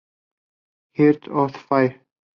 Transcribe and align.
Hearts 0.97 1.27
on 1.27 1.49
fire 1.49 2.01